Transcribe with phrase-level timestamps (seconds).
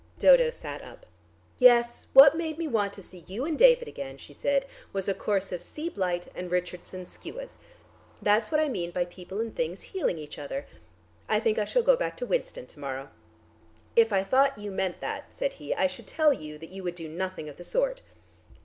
[0.17, 1.05] Dodo sat up.
[1.59, 5.13] "Yes, what made me want to see you and David again," she said, "was a
[5.13, 7.59] course of sea blite and Richardson's skuas.
[8.19, 10.65] That's what I mean by people and things healing each other.
[11.29, 13.09] I think I shall go back to Winston to morrow."
[13.95, 16.95] "If I thought you meant that," said he, "I should tell you that you would
[16.95, 18.01] do nothing of the sort."